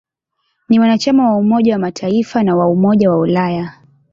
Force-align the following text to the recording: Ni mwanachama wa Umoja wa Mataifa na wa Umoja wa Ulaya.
Ni 0.69 0.79
mwanachama 0.79 1.29
wa 1.29 1.37
Umoja 1.37 1.73
wa 1.73 1.79
Mataifa 1.79 2.43
na 2.43 2.55
wa 2.55 2.67
Umoja 2.67 3.11
wa 3.11 3.17
Ulaya. 3.19 3.73